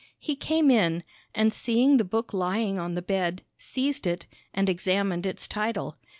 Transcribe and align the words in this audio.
He 0.17 0.35
came 0.35 0.71
in, 0.71 1.03
and 1.35 1.53
seeing 1.53 1.97
the 1.97 2.03
book 2.03 2.33
lying 2.33 2.79
on 2.79 2.95
the 2.95 3.03
bed, 3.03 3.43
seized 3.59 4.07
it, 4.07 4.25
and 4.51 4.67
examined 4.67 5.27
its 5.27 5.47
title. 5.47 5.95